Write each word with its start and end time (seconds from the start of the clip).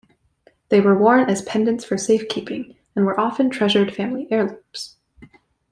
They 0.69 0.81
were 0.81 0.97
worn 0.97 1.29
as 1.29 1.43
pendants 1.43 1.85
for 1.85 1.95
safekeeping, 1.95 2.75
and 2.95 3.05
were 3.05 3.19
often 3.19 3.51
treasured 3.51 3.93
family 3.93 4.27
heirlooms. 4.31 4.97